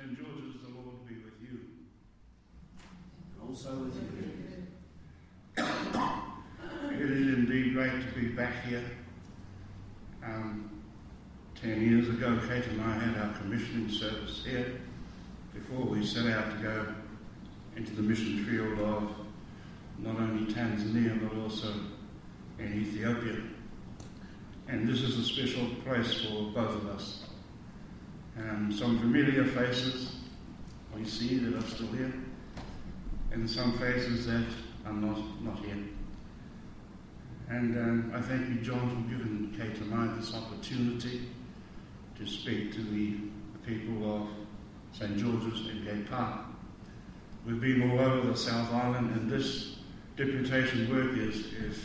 [0.00, 0.16] St.
[0.16, 1.60] George's, the Lord be with you.
[3.34, 4.30] And also with you.
[7.04, 8.84] It is indeed great to be back here.
[10.24, 10.82] Um,
[11.60, 14.80] ten years ago, Kate and I had our commissioning service here
[15.52, 16.94] before we set out to go
[17.76, 19.10] into the mission field of
[19.98, 21.74] not only Tanzania but also
[22.58, 23.36] in Ethiopia.
[24.66, 27.24] And this is a special place for both of us.
[28.48, 30.16] Um, some familiar faces
[30.94, 32.12] we see that are still here,
[33.32, 34.46] and some faces that
[34.86, 35.84] are not, not here.
[37.48, 41.28] And um, I thank you, John, for giving Kate and I this opportunity
[42.16, 43.16] to speak to the,
[43.66, 44.28] people of
[44.92, 45.18] St.
[45.18, 46.46] George's in Gate Pa.
[47.46, 49.76] We've been all over the South Island, and this
[50.16, 51.78] deputation work is, is,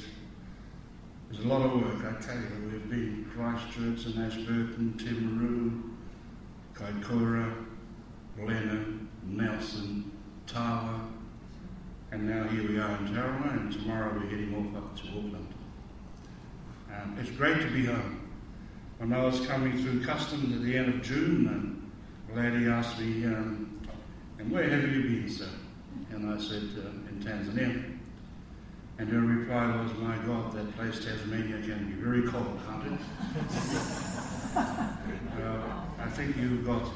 [1.32, 2.72] is a lot of work, I tell you.
[2.72, 5.95] We've been Christchurch and Ashburton, Timaru,
[6.78, 7.66] Kaikoura,
[8.38, 10.12] Lennon, Nelson,
[10.46, 11.08] Tawa,
[12.12, 15.54] and now here we are in Tauranga, and tomorrow we're heading off up to Auckland.
[16.94, 18.30] Um, it's great to be home.
[18.98, 23.00] When I was coming through customs at the end of June, and a lady asked
[23.00, 23.80] me, um,
[24.38, 25.50] and where have you been, sir?
[26.12, 27.92] And I said, uh, in Tanzania.
[28.98, 33.00] And her reply was, my God, that place Tasmania can be very cold, can't it?
[35.42, 36.88] uh, I think you've got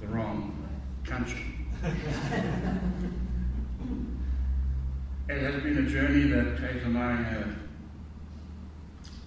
[0.00, 0.56] the wrong
[1.02, 1.44] country.
[5.28, 7.56] it has been a journey that Kate and I have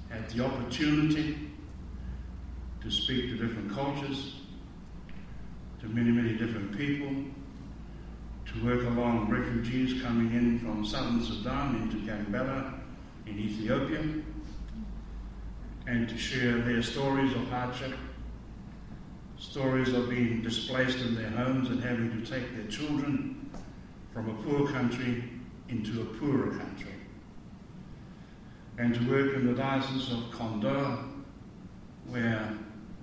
[0.09, 1.49] had the opportunity
[2.81, 4.35] to speak to different cultures,
[5.81, 7.13] to many, many different people,
[8.45, 12.79] to work along refugees coming in from southern Sudan into Gambela
[13.25, 14.01] in Ethiopia,
[15.87, 17.91] and to share their stories of hardship,
[19.49, 23.49] stories of being displaced in their homes and having to take their children
[24.11, 25.23] from a poor country
[25.69, 26.93] into a poorer country,
[28.77, 31.09] and to work in the diocese of Kondoa,
[32.07, 32.53] where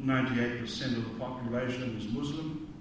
[0.01, 2.75] 98% of the population is Muslim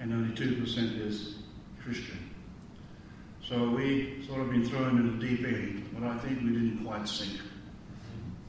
[0.00, 1.36] and only 2% is
[1.82, 2.30] Christian.
[3.46, 6.84] So we sort of been thrown in the deep end, but I think we didn't
[6.84, 7.40] quite sink.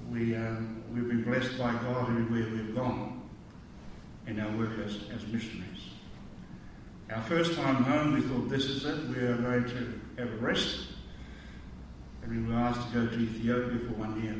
[0.09, 3.22] We, um, we've been blessed by God everywhere we've gone
[4.27, 5.89] in our work as, as missionaries.
[7.11, 10.37] Our first time home, we thought this is it, we are going to have a
[10.37, 10.87] rest.
[12.23, 14.35] And we were asked to go to Ethiopia for one year.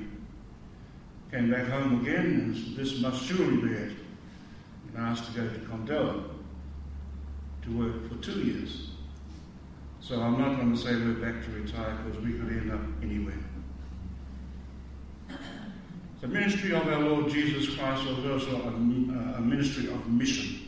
[1.31, 3.91] Came back home again, and this must surely be it.
[4.87, 6.23] And asked to go to Kondoa
[7.63, 8.89] to work for two years.
[9.99, 12.81] So I'm not going to say we're back to retire because we could end up
[13.01, 13.39] anywhere.
[16.21, 18.71] The ministry of our Lord Jesus Christ was also a,
[19.13, 20.59] a ministry of mission.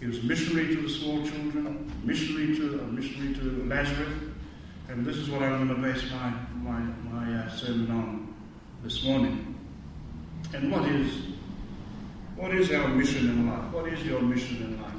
[0.00, 4.12] He was missionary to the small children, missionary to a missionary to Lazarus,
[4.88, 6.80] and this is what I'm going to base my my,
[7.10, 8.34] my uh, sermon on
[8.82, 9.58] this morning.
[10.54, 11.32] And what is
[12.36, 13.72] what is our mission in life?
[13.72, 14.92] What is your mission in life?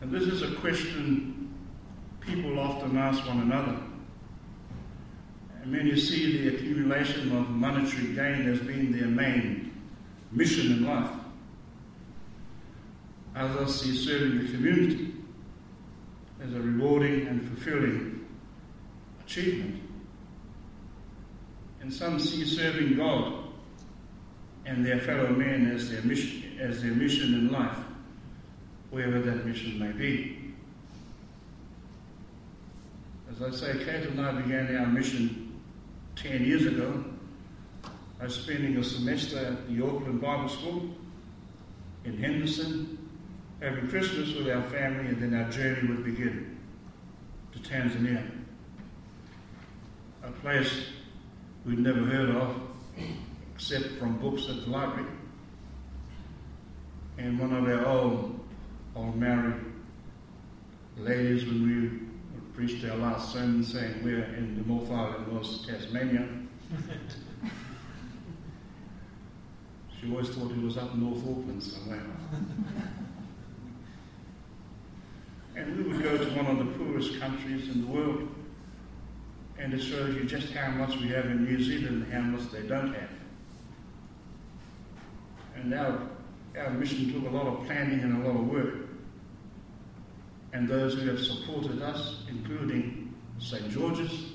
[0.00, 1.54] And this is a question
[2.20, 3.76] people often ask one another.
[5.62, 9.65] And many see the accumulation of monetary gain as being their main
[10.32, 11.10] mission in life.
[13.34, 15.14] Others see serving the community
[16.42, 18.26] as a rewarding and fulfilling
[19.24, 19.82] achievement.
[21.80, 23.44] And some see serving God
[24.64, 27.76] and their fellow men as their mission, as their mission in life,
[28.90, 30.54] wherever that mission may be.
[33.30, 35.60] As I say, Kate and I began our mission
[36.16, 37.04] 10 years ago
[38.18, 40.90] by spending a semester at the Auckland Bible School
[42.04, 42.98] in Henderson,
[43.60, 46.56] having Christmas with our family, and then our journey would begin
[47.52, 48.30] to Tanzania,
[50.22, 50.86] a place
[51.64, 52.60] we'd never heard of
[53.54, 55.08] except from books at the library.
[57.18, 58.40] And one of our old,
[58.94, 59.64] old married
[60.98, 66.28] ladies, when we preached our last sermon, saying we're in the North Island, North Tasmania.
[70.00, 72.02] she always thought it was up North Auckland somewhere.
[75.56, 78.28] and we would go to one of the poorest countries in the world,
[79.58, 82.50] and it shows you just how much we have in New Zealand and how much
[82.50, 83.10] they don't have.
[85.56, 85.98] And our,
[86.58, 88.74] our mission took a lot of planning and a lot of work.
[90.52, 93.70] And those who have supported us, including St.
[93.70, 94.25] George's,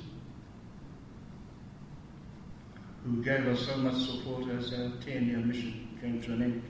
[3.12, 6.64] who gave us so much support as our 10 year mission came to an end.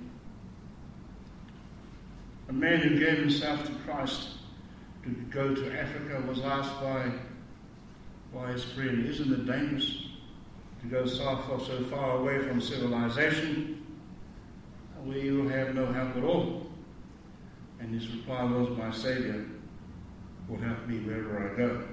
[2.49, 4.29] A man who gave himself to Christ
[5.03, 7.11] to go to Africa was asked by,
[8.33, 10.07] by his friend, Isn't it dangerous
[10.81, 13.85] to go so far, so far away from civilization
[15.03, 16.71] where you will have no help at all?
[17.79, 19.45] And his reply was, My Saviour
[20.47, 21.83] will help me wherever I go.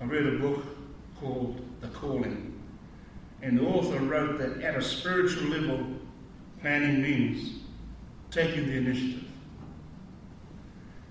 [0.00, 0.75] I read a book
[1.20, 2.58] called The Calling,
[3.42, 5.86] and the author wrote that at a spiritual level,
[6.60, 7.60] planning means
[8.30, 9.24] taking the initiative.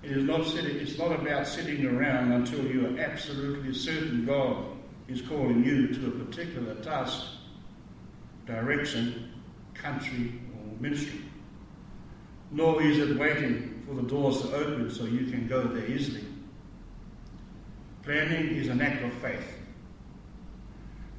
[0.03, 4.65] It is not sitting, it's not about sitting around until you are absolutely certain God
[5.07, 7.25] is calling you to a particular task,
[8.45, 9.31] direction,
[9.73, 11.21] country, or ministry.
[12.51, 16.25] Nor is it waiting for the doors to open so you can go there easily.
[18.03, 19.64] Planning is an act of faith.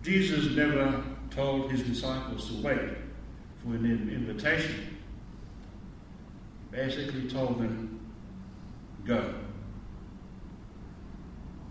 [0.06, 2.90] Jesus never told his disciples to wait
[3.56, 4.98] for an invitation.
[6.70, 7.98] Basically told them,
[9.04, 9.34] go.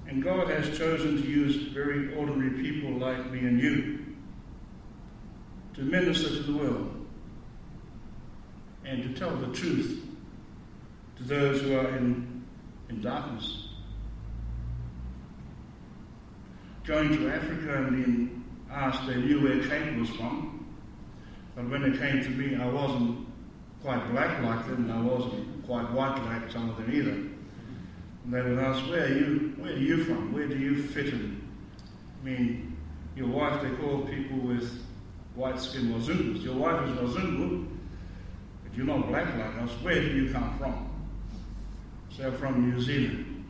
[0.09, 4.05] And God has chosen to use very ordinary people like me and you
[5.75, 7.05] to minister to the world
[8.83, 10.05] and to tell the truth
[11.15, 12.43] to those who are in,
[12.89, 13.64] in darkness.
[16.85, 20.65] Going to Africa and being asked, they knew where Kate was from.
[21.55, 23.27] But when it came to me, I wasn't
[23.81, 27.11] quite black like them, and I wasn't quite white like some of them either.
[27.11, 30.33] And they would ask, where are you, where are you from?
[30.33, 31.41] Where do you fit in?
[32.21, 32.77] I mean,
[33.15, 34.83] your wife, they call people with
[35.33, 36.43] white skin Wazungus.
[36.43, 37.67] Your wife is Wazungu,
[38.63, 39.71] but you're not black like us.
[39.81, 40.89] Where do you come from?
[42.15, 43.45] So from New Zealand.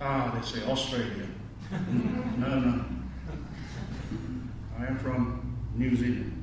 [0.00, 1.26] Ah, they say Australia
[1.70, 2.84] no, no.
[4.78, 6.40] I am from New Zealand.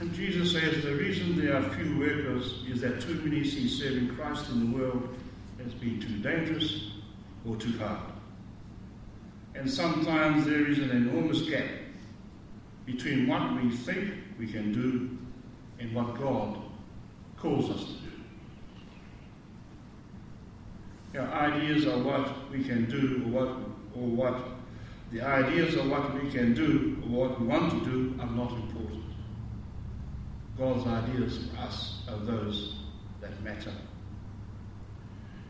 [0.00, 4.14] And Jesus says the reason there are few workers is that too many see serving
[4.14, 5.08] Christ in the world
[5.64, 6.90] as being too dangerous
[7.46, 8.12] or too hard.
[9.54, 11.64] And sometimes there is an enormous gap
[12.84, 15.16] between what we think we can do
[15.78, 16.58] and what God
[17.38, 18.06] calls us to do.
[21.16, 23.48] You know, ideas of what we can do or what,
[23.94, 24.48] or what
[25.10, 28.52] the ideas of what we can do or what we want to do are not
[28.52, 29.02] important.
[30.58, 32.80] God's ideas for us are those
[33.22, 33.72] that matter.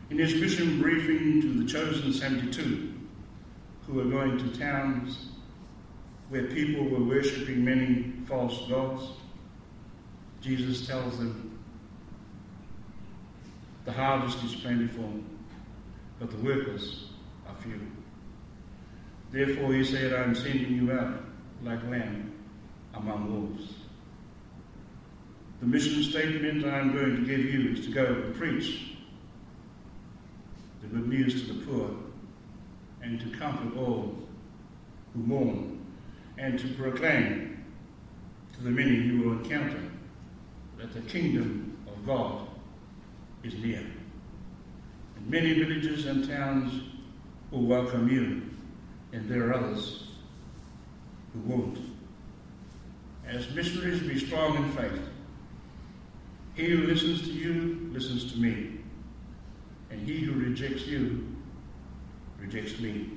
[0.09, 2.93] In his mission briefing to the chosen 72,
[3.87, 5.31] who were going to towns
[6.29, 9.03] where people were worshipping many false gods,
[10.39, 11.59] Jesus tells them,
[13.83, 15.11] The harvest is plentiful,
[16.19, 17.09] but the workers
[17.47, 17.79] are few.
[19.31, 21.21] Therefore he said, I am sending you out
[21.63, 22.33] like lamb
[22.93, 23.73] among wolves.
[25.59, 28.93] The mission statement I am going to give you is to go and preach
[30.81, 31.89] the good news to the poor
[33.01, 34.15] and to comfort all
[35.13, 35.85] who mourn
[36.37, 37.63] and to proclaim
[38.53, 39.81] to the many you will encounter
[40.77, 42.47] that the kingdom of God
[43.43, 43.85] is near.
[45.25, 46.83] Many villages and towns
[47.51, 48.43] will welcome you,
[49.11, 50.07] and there are others
[51.33, 51.79] who won't.
[53.27, 55.01] As missionaries, be strong in faith.
[56.55, 58.79] He who listens to you listens to me,
[59.89, 61.35] and he who rejects you
[62.39, 63.09] rejects me.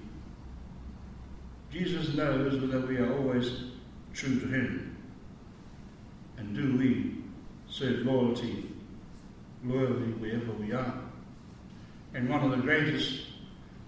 [1.71, 3.51] Jesus knows that we are always
[4.13, 4.97] true to him.
[6.37, 7.19] And do we
[7.69, 8.71] serve loyalty,
[9.65, 11.00] loyally wherever we are?
[12.15, 13.27] And one of the greatest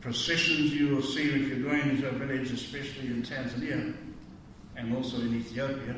[0.01, 3.95] processions you will see if you're going into a village, especially in Tanzania
[4.77, 5.97] and also in Ethiopia.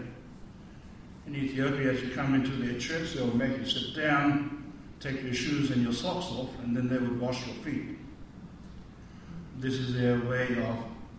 [1.26, 5.32] In Ethiopia, as you come into their church, they'll make you sit down, take your
[5.34, 7.98] shoes and your socks off, and then they will wash your feet.
[9.58, 10.76] This is their way of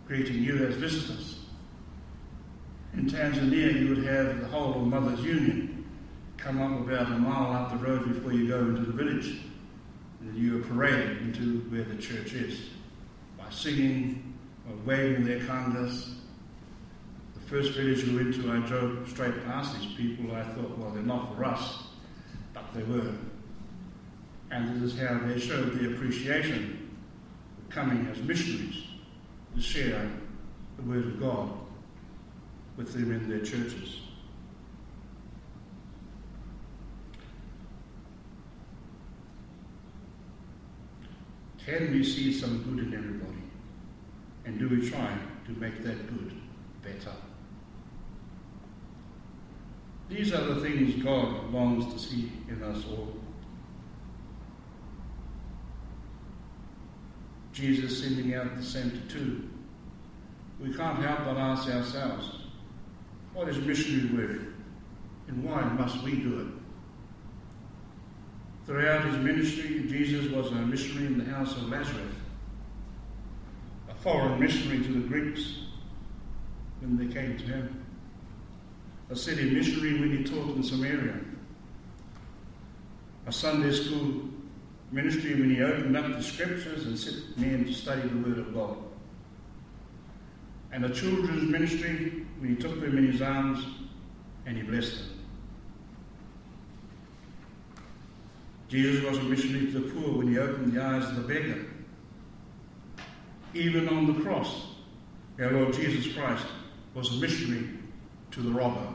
[0.07, 1.39] greeting you as visitors.
[2.93, 5.85] In Tanzania, you would have the whole of Mothers Union
[6.37, 9.41] come up about a mile up the road before you go into the village
[10.25, 12.69] and you are paraded into where the church is
[13.37, 14.33] by singing
[14.67, 16.15] or waving their kangas.
[17.35, 20.35] The first village we went to, I drove straight past these people.
[20.35, 21.83] I thought, well, they're not for us,
[22.53, 23.13] but they were.
[24.51, 26.89] And this is how they showed the appreciation
[27.57, 28.83] of coming as missionaries
[29.55, 30.09] to share
[30.77, 31.51] the Word of God
[32.77, 33.99] with them in their churches.
[41.65, 43.41] Can we see some good in everybody?
[44.45, 45.17] And do we try
[45.47, 46.39] to make that good
[46.83, 47.15] better?
[50.07, 53.15] These are the things God longs to see in us all.
[57.51, 59.49] Jesus sending out the centre too.
[60.59, 62.41] We can't help but ask ourselves,
[63.33, 64.41] what is missionary work
[65.27, 66.64] and why must we do it?
[68.65, 72.15] Throughout his ministry, Jesus was a missionary in the house of Lazarus,
[73.89, 75.59] a foreign missionary to the Greeks
[76.79, 77.85] when they came to him,
[79.11, 81.19] a city missionary when he taught in Samaria,
[83.27, 84.29] a Sunday school
[84.91, 88.51] ministry when he opened up the scriptures and set men to study the Word of
[88.51, 88.77] God,
[90.71, 93.63] and a children's ministry when he took them in his arms
[94.47, 95.14] and he blessed them.
[98.67, 101.65] Jesus was a missionary to the poor when he opened the eyes of the beggar.
[103.53, 104.75] Even on the cross,
[105.39, 106.45] our Lord Jesus Christ
[106.93, 107.69] was a missionary
[108.31, 108.87] to the robber.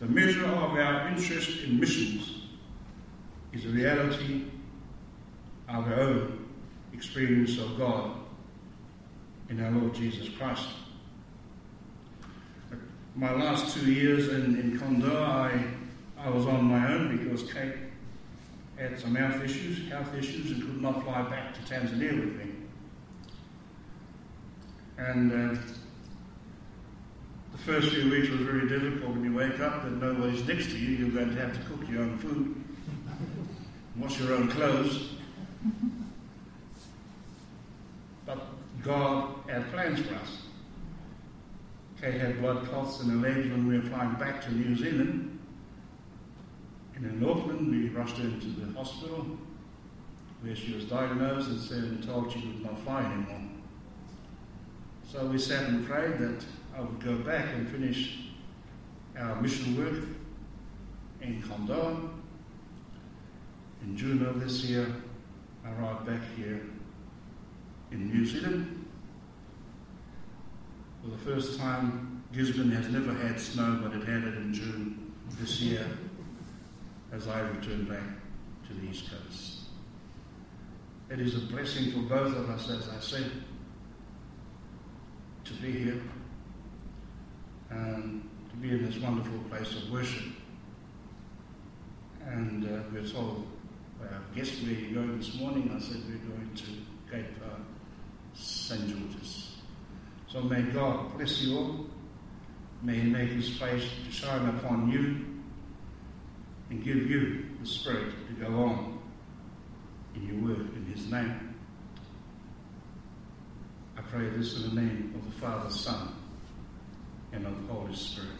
[0.00, 2.42] The measure of our interest in missions
[3.52, 4.44] is a reality
[5.68, 6.46] of our own
[6.92, 8.12] experience of God
[9.48, 10.68] in our Lord Jesus Christ.
[13.14, 15.64] My last two years in, in Kondoa, I,
[16.18, 17.74] I was on my own because Kate
[18.76, 22.52] had some health issues, health issues, and could not fly back to Tanzania with me.
[24.98, 25.60] And uh,
[27.52, 30.78] the first few weeks was very difficult when you wake up and nobody's next to
[30.78, 30.96] you.
[30.96, 32.54] You're going to have to cook your own food,
[33.96, 35.10] wash your own clothes.
[38.24, 38.46] But
[38.82, 40.42] God had plans for us.
[42.00, 45.35] Kate had blood clots in her legs when we were flying back to New Zealand.
[46.96, 49.26] And in Auckland, we rushed her into the hospital
[50.40, 53.50] where she was diagnosed and said told she could not fly anymore.
[55.06, 56.44] So we sat and prayed that
[56.76, 58.30] I would go back and finish
[59.18, 60.04] our mission work
[61.20, 62.08] in Kondoa.
[63.82, 64.86] In June of this year,
[65.64, 66.62] I arrived back here
[67.90, 68.86] in New Zealand.
[71.02, 75.12] For the first time, Gisborne has never had snow, but it had it in June
[75.38, 75.86] this year
[77.12, 78.02] as I return back
[78.66, 79.60] to the East Coast.
[81.10, 83.30] It is a blessing for both of us, as I said,
[85.44, 86.02] to be here
[87.70, 90.32] and to be in this wonderful place of worship.
[92.26, 93.46] And uh, we're told
[94.36, 95.70] guest where you going this morning.
[95.74, 96.64] I said we're going to
[97.10, 97.58] Cape uh,
[98.34, 98.86] St.
[98.86, 99.56] George's.
[100.28, 101.86] So may God bless you all.
[102.82, 105.35] May He make His face to shine upon you
[106.70, 108.98] and give you the Spirit to go on
[110.14, 111.54] in your work in His name.
[113.96, 116.14] I pray this in the name of the Father, Son,
[117.32, 118.30] and of the Holy Spirit.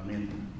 [0.00, 0.57] Amen.